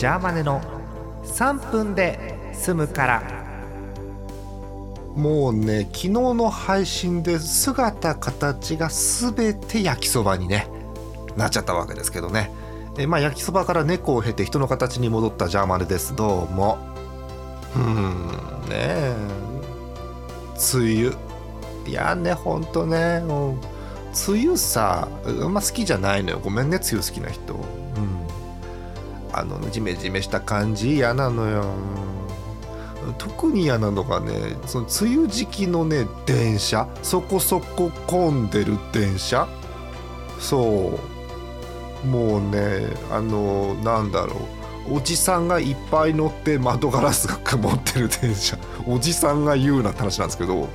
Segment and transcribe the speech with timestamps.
[0.00, 0.62] ジャーマネの
[1.24, 3.22] 3分で済むから。
[5.14, 10.68] もうね昨日の配信で姿形が全て焼きそばにね
[11.36, 12.50] なっちゃったわけですけどね。
[12.98, 16.16] えまあ焼きそばから猫を経て人の形に戻ったジャーマネです。
[16.16, 16.78] どうも。
[17.76, 18.14] うん
[18.70, 19.14] ねえ。
[20.78, 21.14] 梅雨。
[21.86, 23.60] いやねほんとね、うん、
[24.30, 26.40] 梅雨さあんま好きじゃないのよ。
[26.42, 27.79] ごめんね梅雨好きな人。
[29.40, 31.64] あのジメジメした感じ嫌なのよ。
[33.18, 36.88] 特に嫌なのがねその梅雨時期のね電車。
[37.02, 39.48] そこそこ混んでる電車。
[40.38, 40.98] そ
[42.04, 42.06] う。
[42.06, 44.36] もうねあのなんだろ
[44.88, 44.94] う。
[44.96, 48.56] おじさんがいっぱい乗って窓ガラスが曇ってる電車。
[48.86, 50.68] おじさんが言うなって話なんですけど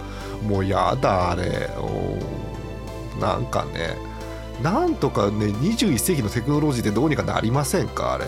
[0.48, 1.70] もうやだあれ。
[3.20, 3.96] なんかね
[4.62, 8.26] なんとかね21世紀のテクノロジーでどうにかなりませんかあれ、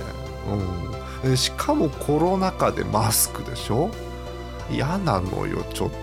[1.23, 3.89] うん、しかもコロナ禍でマスクでしょ？
[4.71, 5.97] 嫌なのよちょっと。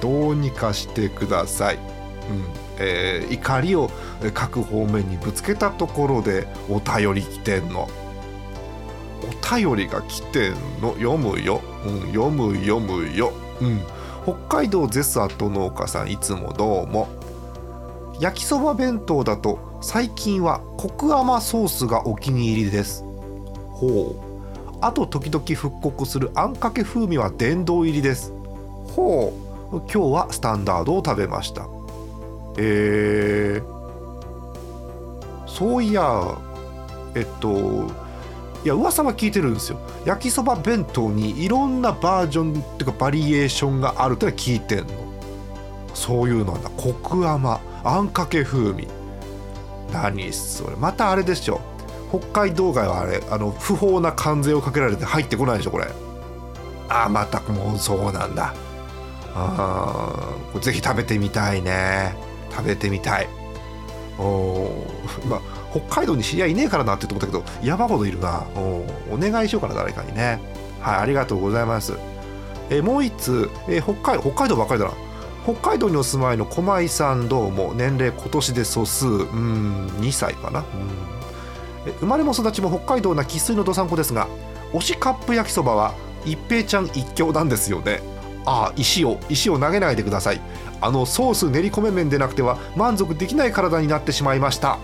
[0.00, 1.82] どうにかしてください、うん。
[2.78, 3.90] えー、怒りを
[4.34, 7.88] 各方面にぶつけたところでお便り来てんの。
[9.22, 10.52] お便りが来てん
[10.82, 10.94] の？
[10.94, 13.80] 読むよ、うん、読む読むよ、うん、
[14.24, 17.08] 北海道ゼスアット農家さんいつもどうも。
[18.20, 23.05] 焼きそば弁当だと最近はコク甘ソースがお気に入りです。
[23.76, 24.76] ほう。
[24.80, 28.32] あと時々復刻するあんかけ風味は殿堂入りです。
[28.94, 29.32] ほ
[29.72, 29.76] う。
[29.80, 31.66] 今日はスタンダードを食べました。
[32.58, 36.38] えー、そういや
[37.14, 37.50] えっと
[38.64, 39.78] いや噂は聞いてるんですよ。
[40.06, 44.86] 焼きそば弁当にいろんなバージョンっていうかバリエーションがあるってのは聞いてんの。
[45.92, 48.88] そういうのなんだコク甘あんかけ風味。
[49.92, 50.76] 何それ。
[50.76, 51.60] またあれでしょ
[52.10, 55.86] 北海道外はあれあの不法な関税をかけられて入ってこないでしょこれ。
[56.88, 58.54] あまたもうそうなんだ。
[59.34, 62.14] あぜひ食べてみたいね。
[62.50, 63.28] 食べてみたい。
[64.18, 64.86] お
[65.28, 65.40] まあ
[65.72, 68.44] 北海道に知り合いいねえからなって思ったけど山ほどいるな。
[68.54, 70.40] おお願いしようかな誰かにね。
[70.80, 71.94] はいありがとうございます。
[72.70, 74.92] えもう一つ、え北海北海道ばっかりだな。
[75.44, 77.72] 北海道にお住まいの駒井さんどうも。
[77.76, 79.06] 年齢今年で素数。
[79.06, 80.60] うん2歳かな。
[80.60, 81.15] うん。
[82.00, 84.28] 生まれも育ちも北海道な生粋のどさんこですが
[84.72, 88.00] 推しカップ焼きそばは一平ちゃん一強なんですよね。
[88.44, 90.40] ああ石を石を投げないでください。
[90.80, 94.78] あのソース練り込め麺でなくては満足できない体になってしまいました。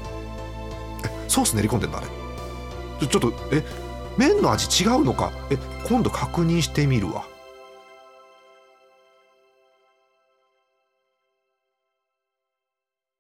[1.29, 3.65] ソース練り込んでんだあれちょっとえ
[4.17, 5.33] 麺の味違うのか？
[5.51, 5.59] え
[5.89, 7.25] 今度確認してみるわ。